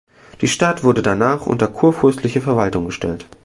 Die 0.41 0.47
Stadt 0.47 0.83
wurde 0.83 1.03
danach 1.03 1.45
unter 1.45 1.67
kurfürstliche 1.67 2.41
Verwaltung 2.41 2.85
gestellt. 2.87 3.27